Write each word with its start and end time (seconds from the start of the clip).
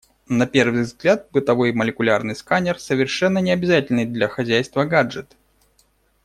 На 0.29 0.47
первый 0.47 0.81
взгляд, 0.81 1.27
бытовой 1.31 1.73
молекулярный 1.73 2.35
сканер— 2.35 2.79
совершенно 2.79 3.37
не 3.37 3.51
обязательный 3.51 4.05
для 4.07 4.27
хозяйства 4.27 4.83
гаджет. 4.85 5.37